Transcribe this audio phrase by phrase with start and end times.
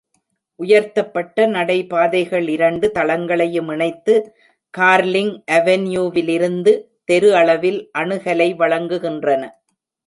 [0.59, 4.15] உயர்த்தப்பட்ட நடைபாதைகள் இரண்டு தளங்களையும் இணைத்து,
[4.73, 6.73] கார்லிங் அவென்யூவிலிருந்து
[7.03, 9.43] தெரு அளவில் அணுகலை வழங்குகின்றன.